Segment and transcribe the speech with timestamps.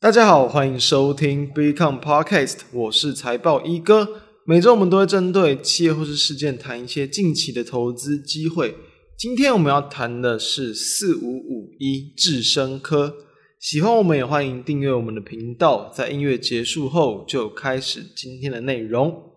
[0.00, 4.08] 大家好，欢迎收听 Become Podcast，我是财报一哥。
[4.44, 8.76] 每周我们都会针对企业或是事件谈一些近期的投资机会。
[9.16, 13.12] 今天我们要谈的是四五五一智深科。
[13.58, 15.90] 喜欢我们也欢迎订阅我们的频道。
[15.92, 19.27] 在音乐结束后，就开始今天的内容。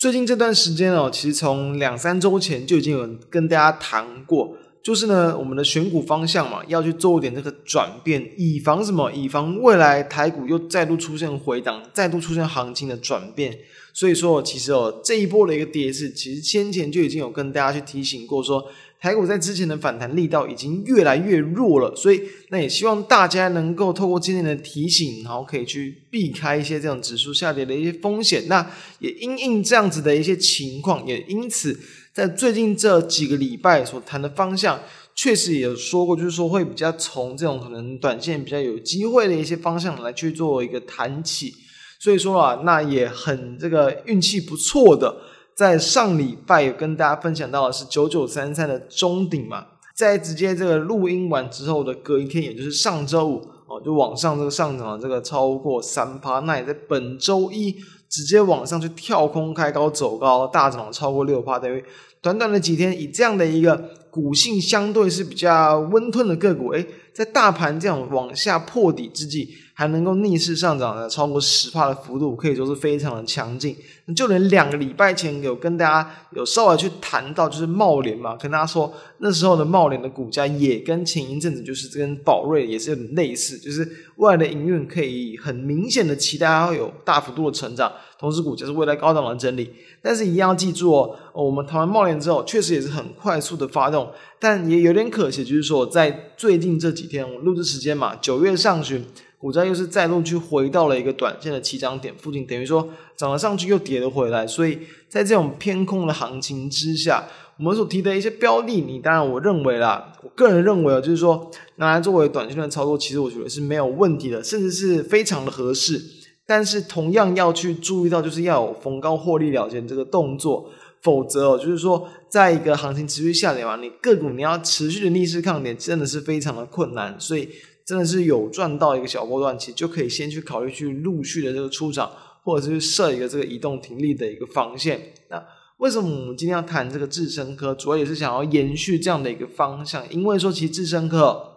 [0.00, 9.12] 最近这段时间哦，其实从两三周前就已经有人跟大家谈过，就是呢，我们的选股方向嘛，要去做一点这个转变，以防什么？
[9.12, 13.58] 以防未来台股又再度出现回档，再度出现行情的转变。
[13.92, 18.64] 所以说，其实哦，这一波的一个跌势，其实先前就已经有跟大家去提醒过说。
[19.00, 28.46] 台股在之前的反弹力道已经越来越弱了，所以那也希望大家能够透过今天的提醒，然后可以去避开一些这种指数下跌的一些风险。
[28.46, 31.80] 那也因应这样子的一些情况，也因此
[32.12, 34.78] 在最近这几个礼拜所谈的方向，
[35.14, 41.54] 确实也说过，就是说会比较从这种可能短线比较有机会的一些方向来去做一个谈起。
[41.98, 45.16] 所以说啊，那也很这个运气不错的。
[45.54, 57.76] 在上礼拜有跟大家分享到的是九九三三的中顶嘛，在直接这个录音完之后的隔一天，也就是上周五哦，就往上这个上涨了这个超过三趴，那也在本周一
[58.08, 61.84] 直接往上去跳空开高走高，大涨了超过六趴，等于
[62.22, 63.76] 短短的几天以这样的一个
[64.10, 73.74] 股性相对是比较温吞的个股，诶在大盘这样往下破底之际，还能够逆势上涨的超过十帕的幅度，可以说是非常的强劲。
[74.14, 89.70] 就连两个礼拜前有跟大家有稍微去谈到，就是茂联嘛，跟大家说那时候的茂联的股价也跟前一阵子就是这跟宝瑞也是有点类似，就是未来的营运可以很明显的期待要有大幅度的成长，同时股价是未来高档的整理。
[90.02, 99.02] 但是一样要记住哦，我们谈完茂联之后，确实也是很快速的发动，但也有点可惜，就是说在最近这几天，我录制时间嘛，九月上旬。
[99.40, 102.86] 股价又是再度去回到了一个短线的起涨点附近，等于说
[103.16, 115.98] 涨了上去又跌了回来，所以在这种偏空的行情之下，我们所提的一些标的，你当然我认为啦，我个人认为啊，就是说拿来作为短线的操作，其实我觉得是没有问题的，甚至是非常的合适。
[116.46, 120.68] 但是同样要去注意到，就是要有逢高获利了结这个动作，
[121.00, 127.48] 否则，就是说在一个行情持续下跌嘛，你个股你要持续的逆势抗跌，真的是非常的困难，所以。
[127.90, 132.08] 真的是有赚到一个小波段，其实就可以先去考虑去陆续的这个出场，
[132.44, 135.12] 或者是设一个这个移动停利的一个防线。
[135.28, 135.44] 那
[135.78, 137.74] 为什么我们今天要谈这个智深科？
[137.74, 141.56] 主要也是想要延续这样的一个方向，因为说其实智深科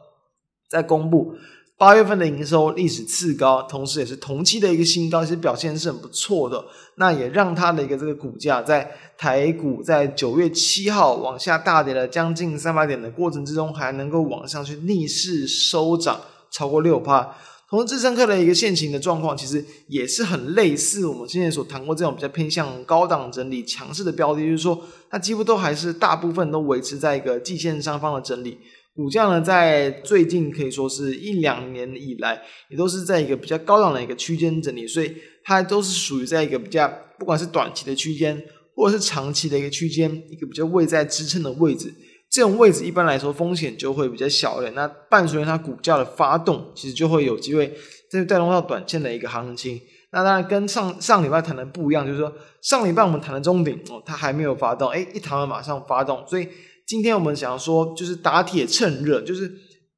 [0.68, 1.36] 在公布
[1.78, 6.64] 八月份的营收历史次高，同时也是同期的一个新高，其实表现是很不错的。
[6.96, 17.36] 那也让它的一个这个股价在台股在九月七号往下大跌了将近三百点的过程之中，还能够往上去逆势收涨超过六趴。
[17.70, 24.80] 同时，智伸科的一个现行的状况，其实也是很类似我们之前所谈过这种比较偏向高档整理强势的标的，就是说
[25.10, 28.60] 它几乎都还是大部分都维持在一个季线上方的整理。
[28.96, 32.40] 股价呢，在最近可以说是一两年以来，
[32.70, 35.12] 也都是在一个比较高档的一个区间整理，所以
[35.44, 36.88] 它都是属于在一个比较
[37.18, 38.40] 不管是短期的区间，
[38.76, 41.92] 或者是长期的一个区间，一个比较位在支撑的位置。
[42.30, 44.76] 这种位置一般来说风险就会比较小一点。
[44.76, 47.74] 那伴随着它股价的发动，其实就会有机会
[48.12, 49.82] 再带动到短线的一个行情。
[50.12, 52.32] 那当然跟上上礼拜谈的不一样，就是说
[52.62, 56.48] 上礼拜我们谈的中顶哦，它还没有发动，哎，一谈完马上发动，所以。
[56.86, 59.52] 今天我们想要说，就是打铁趁热，就是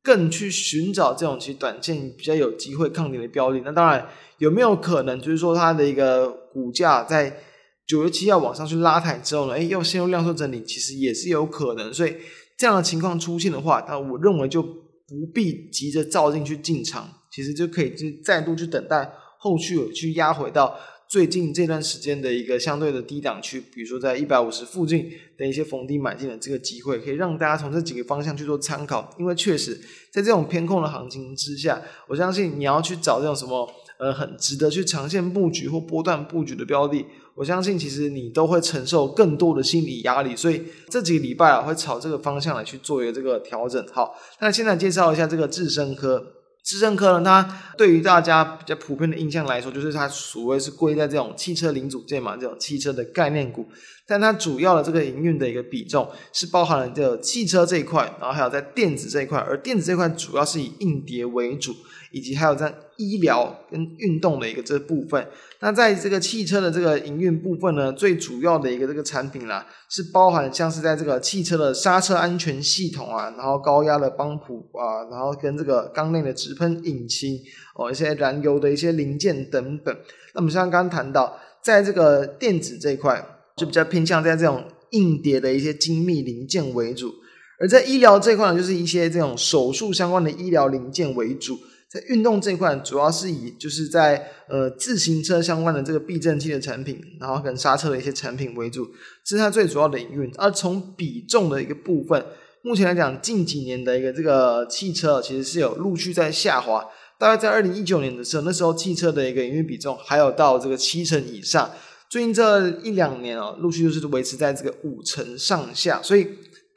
[0.03, 3.59] 更去寻找这种其实短线比较有机会抗跌的标的。
[3.66, 4.07] 那当然
[4.38, 7.41] 有没有可能，就是说它的一个股价在
[7.88, 11.94] 九月七号往上去拉抬之后呢，诶，又陷入量缩整理，其实也是有可能。
[11.94, 12.16] 所以
[12.57, 20.78] 这样的情况出现的话，那我认为就不必急着照进去进场，其实就可以就再度去等待后续去压回到。
[21.08, 29.14] 最近这段时间的一个相对的低档区，比如说在一百五十附近的一些逢低买进的这个机会，可以让大家从这几个方向去做参考。
[29.20, 29.79] 因为确实
[30.12, 33.70] 在这种偏空的行情之下，我相信你要去找这种什么
[34.00, 40.35] 呃很值得去长线布局或波段布局的标的，我相信其实你都会承受更多的心理压力。
[40.35, 43.85] 所以这几个礼拜啊，会朝这个方向来去做一个这个调整。
[43.94, 46.34] 好，那现在介绍一下这个智伸科。
[46.66, 53.67] 智政科呢，它对于大家比较普遍的印象来说，就是它所谓是归在这种汽车零组件嘛，这种汽车的概念股。
[54.08, 61.76] 但它主要的这个营运的一个比重是包含了这个汽车这一块，然后还有在电子这一块，而电子这一块主要是以硬碟为主，
[62.12, 65.28] 以及还有在医疗跟运动的一个这部分。
[65.59, 77.40] 那在这个汽车的这个营运部分呢，最主要的一个这个产品啦，是包含像是在这个汽车的刹车安全系统啊，然后高压的帮浦啊，然后跟这个缸内的直喷引擎
[77.76, 79.96] 哦，一些燃油的一些零件等等。
[80.34, 83.26] 那么像刚刚谈到，在这个电子这一块，
[83.56, 87.12] 就比较偏向在这种硬碟的一些精密零件为主。
[87.58, 91.56] 而在医疗这块呢，就是一些这种手术相关的医疗零件为主；
[91.96, 98.86] 在运动这一块，主要是以就是在呃自行车相关的这个避震器的产品，然后跟刹车的一些产品为主，
[99.24, 100.30] 这是它最主要的营运。
[100.36, 102.22] 而从比重的一个部分，
[102.64, 106.86] 目前来讲，近几年的一个这个汽车其实是有陆续在下滑。
[107.18, 111.72] 大概在二零一九年的时候，那时候汽车的一个营运比重还有到这个七成以上。
[112.09, 116.28] 最近这一两年哦，陆续就是维持在这个五成上下，所以。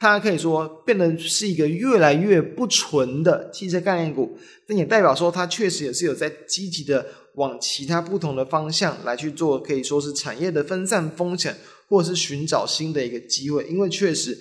[0.00, 7.04] 它可以说变得是一个越来越不纯的汽车概念股，但也代表说它确实也是有在积极的
[7.34, 11.56] 往其他不同的方向来去做，可以说是产业的分散风险，
[11.88, 13.66] 或者是寻找新的一个机会。
[13.66, 14.38] 因为确实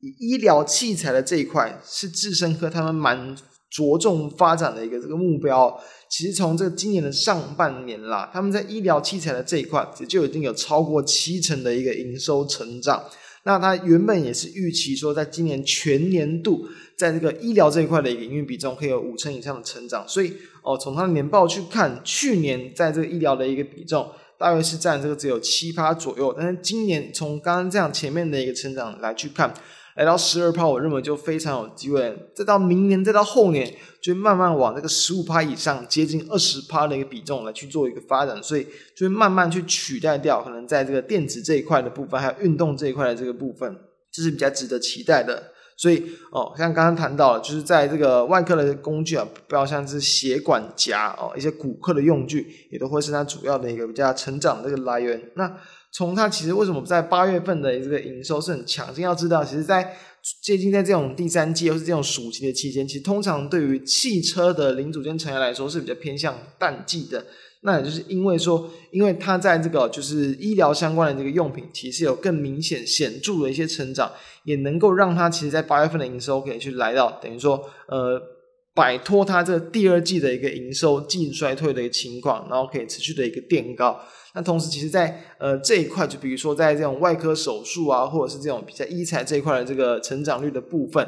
[0.00, 3.34] 以医疗器材的这一块是智伸科他们蛮
[3.70, 5.80] 着重发展的一个这个目标。
[6.10, 13.02] 其实从这个今年的上半年啦，他们在医疗器材的这一块也就已经有超过七成的一个营收成长。
[13.44, 29.52] 那它原本也是预期说，在今年全年度，在这个医疗这一块的营运比重可以有五成以上的成长，所以哦，从它的年报去看，去年在这个医疗的一个比重大约是占这个只有七趴左右，但是今年从刚刚这样前面的一个成长来去看。
[29.98, 32.16] 来到十二趴，我认为就非常有机会。
[32.32, 33.68] 再到明年，再到后年，
[34.00, 38.64] 就慢慢往这个十五趴以上，接近二十趴的一个比重来去做一个发展，所以
[38.96, 43.76] 就会慢慢去取代掉可能在这个电子这一块的部分，还有运动这一块的这个部分，
[44.12, 45.50] 这是比较值得期待的。
[45.76, 55.20] 所以哦，像刚刚谈到了，就是在这个外科的工具啊，不要像是血管夹哦，一些骨科的用具，也都会是它主要的一个比较成长的这个来源。
[55.34, 55.56] 那
[55.90, 59.02] 从它其实为什么在八月份的这个营收是很强劲？
[59.02, 59.96] 要知道，其实，在
[60.42, 67.24] 接近在这种第三季或是这种暑期的期间，其实通常对于汽车的零组件产业来说是比较偏向淡季的。
[67.62, 74.12] 那也就是因为说，因为它在这个就是医疗相关的这个用品，其实有更明显显著的一些成长，
[74.44, 78.37] 也能够让它其实在八月份的营收可以去来到等于说呃。
[78.78, 83.98] 摆脱它这第二季的一个营收净衰退的一个情况，然后可以持续的一个垫高。
[84.34, 91.04] 那同时，其实在呃这一块，就比如说在这种外科手术啊，或者是这种比较医材这一块的这个成长率的部分，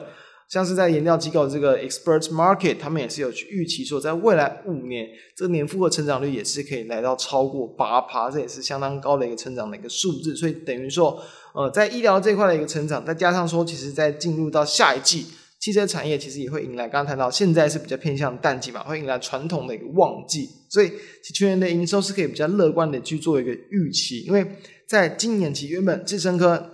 [0.49, 10.35] 像是在研料机构这个 Expert Market，他们也是有去预期说，在未来五年，这个年复合成长率也是可以来到超过八趴，这也是相当高的一个成长的一个数字。
[10.35, 11.23] 所以等于说，
[11.55, 15.27] 呃，在医疗这一块的一个成长，再加上说，其实在进入到下一季。
[15.61, 20.91] 汽车产业其实也会迎来，刚刚谈到现在是比较偏向淡季嘛，会迎来传统的一个旺季，所以
[21.23, 24.57] 其全年的营收是可以比较乐观的去做一个预期，因为
[24.89, 26.67] 在今年其原本智深科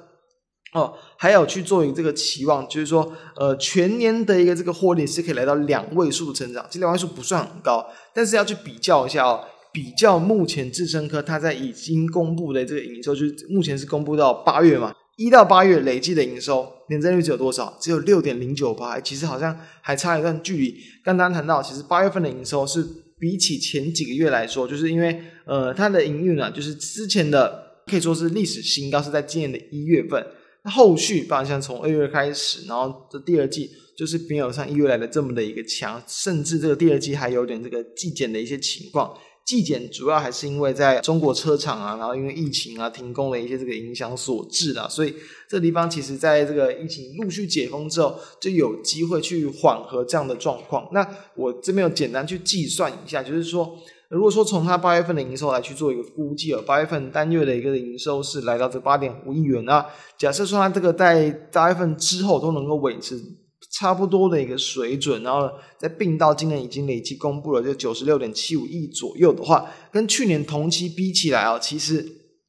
[0.72, 7.84] 哦还有去做一个这个期望，就是说呃全年的一个这个获利是可以来到两位数的成长，这两位数不算很高，
[8.14, 14.94] 但是要去比较一下哦，比较目前智深科它在已经公布的这个营收，就是目前是公布到八月嘛。
[15.16, 17.76] 一到八月累计的营收年增率只有多少？
[17.80, 20.76] 只有六点零九八，其实好像还差一段距离。
[21.02, 22.86] 刚刚谈到，其实八月份的营收是
[23.18, 30.24] 比起前几个月来说，就是因为呃它的营运啊，就是之前的可以说是历史新高，是在今年的一月份。
[30.62, 39.16] 那后续，包括像从二月开始，然后这第二季就是没有像一月来的这么的一个强，甚至这个第二季还有点这个季减的一些情况。
[39.46, 45.14] 季减主要还是因为在中国车厂啊，然后因为疫情啊停工的一些这个影响所致的，所以
[45.48, 50.88] 这地方其实在这个疫情陆续解封之后，就有机会去缓和这样的状况。
[50.92, 59.86] 那我这边有简单去计算一下，就是说，如果说从它八月份的营收来去做一个估计，八月份单月的一个营收是来到这八点五亿元啊，
[60.18, 63.16] 假设说它这个在八月份之后都能够维持。
[63.72, 72.06] 差不多的一个水准，然后在并到今年已经累计公布了就九十六点七五亿左右的话，跟去年同期比起来啊，其实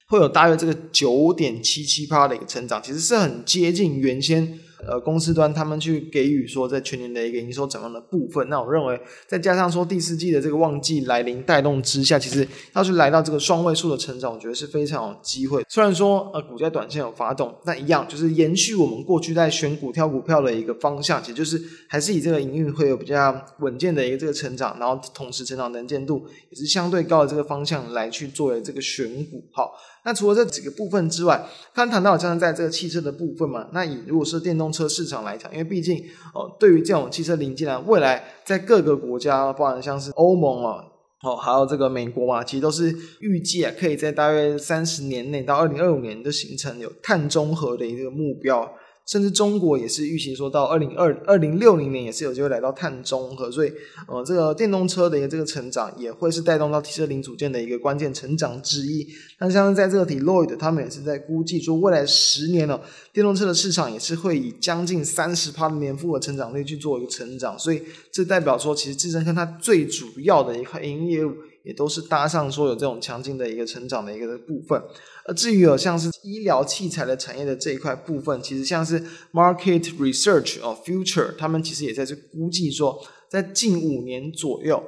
[0.08, 4.60] 会有大约这个九点七七趴的一个成长，其实是很接近原先。
[4.86, 15.64] 呃，公司端他们去给予说，在全年的一个营收展望的部分，那我认为再加上说第四季的这个旺季来临带动之下，其实要是来到这个双位数的成长，我觉得是非常有机会。
[15.68, 29.44] 虽然说呃股价短线有发动，但一样就是延续我们过去在选股挑股票的一个方向，其实就是还是以这个营运会有比较稳健的一个这个成长，然后同时成长能见度也是相对高的这个方向来去作为这个选股。
[29.52, 29.72] 好，
[30.06, 31.44] 那除了这几个部分之外，
[31.74, 35.98] 刚谈到好像在这个汽车的部分嘛，那以如果是电动车市场来讲，因为毕竟
[36.34, 40.84] 哦，对于这种汽车零件啊，未来在各个国家，包含像是欧盟啊，
[41.24, 48.70] 哦，还有这个美国嘛，其实都是预计啊，可以在大约三十年内到二零二五年就形成有碳中和的一个目标。
[49.08, 53.72] 甚至中国也是预期说到二零二二零六零年也是有机会来到碳中和，所以
[54.06, 59.08] 呃，这个电动车的一个这个成长也会是带动到汽车零组件的一个关键成长之一。
[59.40, 62.80] 那像是在这个 Deloitte，他们也是在估计说未来十年呢，
[63.14, 71.22] 电动车的市场也是会以将近三十趴的年复合成长率去做一个成长，所以这代表说其实智伸科它最主要的一块营业
[71.68, 74.82] 也都是搭上说有这种强劲的一个成长的一个部分。
[75.26, 82.98] 而至于有像是医疗器材的产业的这一块部分，其实像是 Market Research of Future，他们其实也在这估计说，
[83.30, 84.82] 在近五年左右，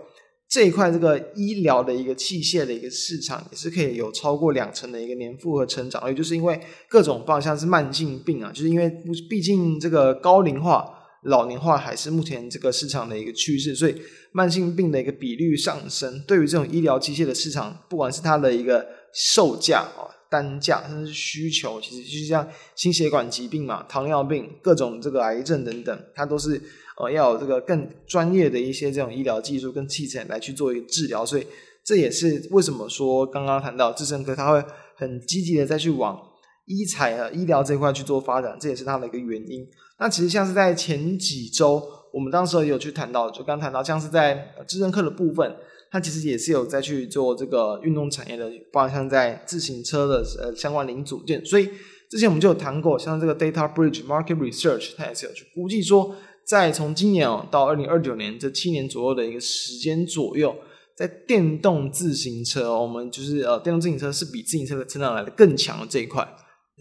[0.47, 8.89] 这一块这个医疗的一个器械的一个市场，也是可以有超过两成的一个年复合成长也，就是因为各种方向是慢性病啊，就是因为
[9.29, 10.89] 毕竟这个高龄化、
[11.23, 13.95] 老龄化还是目前这个市场的一个趋势，所以
[14.31, 20.15] 慢性病的一个比率上升，对于这种医疗器械的市场，不管是它的一个售价啊。
[20.31, 26.61] 单价甚至需求，其实就是像心血管疾病嘛、糖尿病、各种这个癌症等等，它都是
[26.99, 31.47] 呃要有这个更专业的一些这种医疗技术跟器材来去做一个治疗，所以
[31.83, 34.63] 这也是为什么说刚刚谈到智伸科，它会
[34.95, 36.15] 很积极的再去往
[36.67, 39.67] 医材和医疗这块去做发展，这也是它的一个原因。
[39.99, 45.55] 那其实像是在前几周，我们当时也有去谈到，就刚谈到像是在智伸科的部分。
[45.91, 51.67] 它其实也是有在去做这个运动产业的，包括像在自行车的呃相关零组件，所以
[52.07, 56.15] 之前我们就有谈过，像这个 Data Bridge Market Research，它也是有去估计说，
[56.45, 60.55] 在从今年哦到二零二九年这七年左右的一个时间左右，
[60.95, 66.23] 在电动自行车，我们就是呃电动自行车是比自行车的成长来的更强的这一块，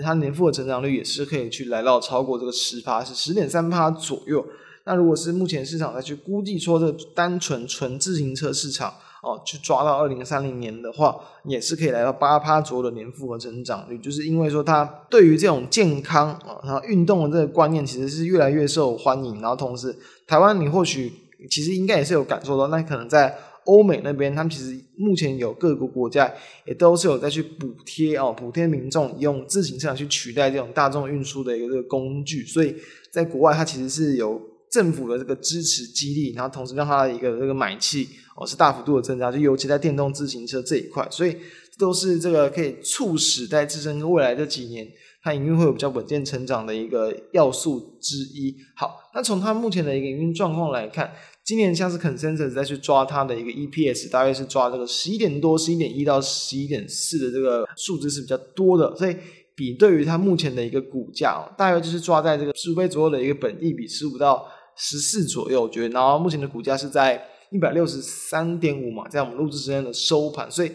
[0.03, 4.45] 它年复合成长率也是可以去来到超过这个十趴，是十点三趴左右。
[4.85, 8.91] 那如果是目前市场再去估计说，这单纯纯自行车市场
[9.23, 11.15] 哦，去抓到二零三零年的话，
[11.45, 13.99] 也是可以来到八趴左右的年复合成长率。
[13.99, 19.43] 就是因为说它对于这种健康啊，然后运动的这个观念其实是越来越受欢迎。
[19.43, 19.95] 然后同时，
[20.27, 21.13] 台湾你或许
[21.51, 23.37] 其实应该也是有感受到，那可能在
[23.69, 26.29] 欧美那边，他们其实目前有各个国家
[26.67, 32.45] 也都是有在去补贴哦，补贴民众用自行车去取代这种大众运输的一个这个工具。
[32.45, 32.75] 所以
[33.11, 34.41] 在国外，它其实是有。
[34.71, 38.07] 政府的这个支持激励，然后同时让它一个这个买气
[38.41, 41.37] 哦是大幅度的增加，就尤其在电动自行车这一块，所以
[41.79, 44.87] 都是这个可以促使在自身未来这几年
[45.23, 48.55] 它营运会有比较稳健成长的一个要素之一。
[48.77, 51.13] 好，那从它目前的一个营运状况来看，
[51.45, 59.17] 今年像是 Consensus 再去抓它的一个 EPS，大约是抓这个十一点多、十一点一到十一点四的这个数字是比较多的，所以。
[59.59, 65.89] 比对于它目前的一个股价哦，大约就是抓在这个十五倍左右的一个本益比，十五到十四左右，我觉得。
[65.89, 70.73] 然后目前的股价是在一百六十三点五嘛，在我们录制时间的收盘，所以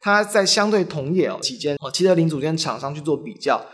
[0.00, 3.64] 它在相对同业哦期间哦，其他零组件厂商去做比较，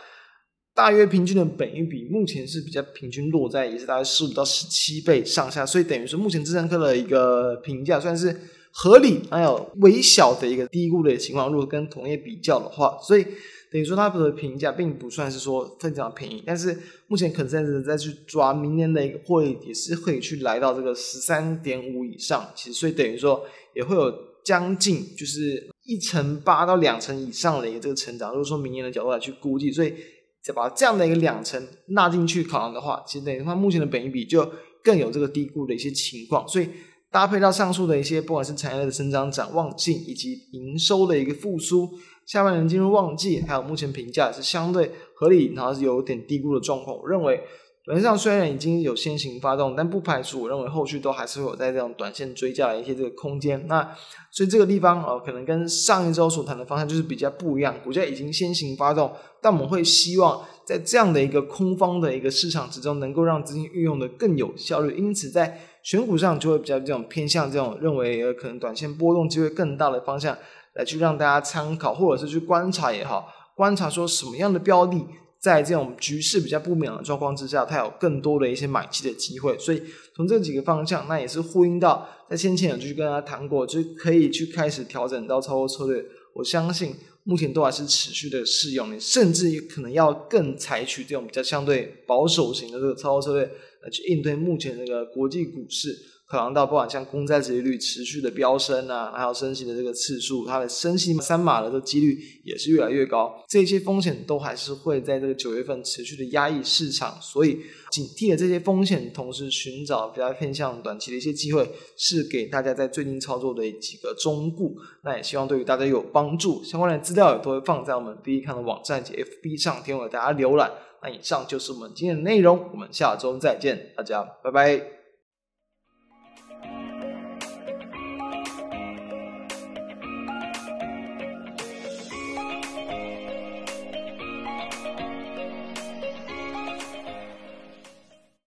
[0.74, 8.34] 大约平均的本益比目前是比较平均落在也是大概十五到十七倍上下，所以等于说目前智伸科的一个评价算是
[8.72, 13.26] 合理，还有微小的一个低估的情况，如果跟同业比较的话，所以。
[13.72, 23.46] 等于说它的评价并不算是说非常便宜，但是目前 Consensus 再去抓明年的一个获利也是会去来到这个十三点五以上，其实所以等于说
[23.76, 24.12] 也会有
[24.44, 28.30] 将近就是一成八到两成以上的一个这个成长。
[28.30, 29.94] 如果说明年的角度来去估计，所以
[30.42, 34.50] 再把这样的一个两成纳进去考量的话，其实等于它目前的本益比就
[34.82, 36.48] 更有这个低估的一些情况。
[36.48, 36.68] 所以
[37.12, 41.88] 搭配到上述的一些不管是产业的成长展望性以及营收的一个复苏。
[42.30, 46.96] 下半年进入旺季，还有目前评价是相对合理，然后是有点低估的状况。
[46.96, 47.40] 我认为，
[47.84, 53.66] 短线上虽然已经有先行发动，但不排除我认为后续都还是会有在这种短线追加的一些这个空间。
[53.66, 53.82] 那
[54.30, 57.74] 所以这个地方哦，可能跟上一周所谈的方向就是比较不一样。
[57.82, 64.96] 股价已经先行发动，但我们会希望在这样的一个空方的一个市场之中，能够让资金运用的更有效率。
[64.96, 70.38] 因此，在选股上就会比较这种偏向这种认为可能短线波动机会更大的方向。
[70.74, 75.04] 来去让大家参考，或者是去观察也好，观察说什么样的标的，
[75.38, 79.58] 在这种局势比较不明朗的状况之下，它有更多的一些买气的机会。
[79.58, 79.82] 所以
[80.14, 86.04] 从这几个方向，那也是呼应到在先前有去跟大家谈过，就可以去开始调整到操作策略。
[86.34, 93.44] 我相信目前都还是持续的适用，你甚至于可能要更采取这种比较相对保守型的这个操作策略
[93.82, 95.96] 来去应对目前这个国际股市。
[96.30, 107.58] 可能到不管像公债殖利率持续的飙升啊，还有升息的这个次数，它的升息三码的这几率也是越来越高，这些风险都还是会在这个九月份持续的压抑市场，所以
[107.90, 114.72] 警惕了这些风险，同时寻找比较偏向短期的一些机会，是给大家在最近操作的几个忠告。
[115.02, 120.70] 那也希望对于大家有帮助，相关的资料也都会放在我们 B 看的网站及 FB 上，提供给大家浏览。
[121.02, 124.99] 那以上就是我们今天的内容，我们下周再见，大家拜拜。